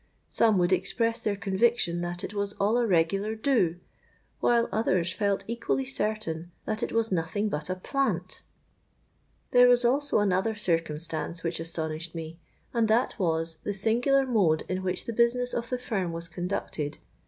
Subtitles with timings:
[0.31, 3.79] Some would express their conviction 'that it was all a regular do,'
[4.39, 8.41] while others felt equally certain 'that it was nothing but a plant.'
[9.51, 12.39] There was also another circumstance which astonished me;
[12.73, 16.97] and that was the singular mode in which the business of the firm was conducted.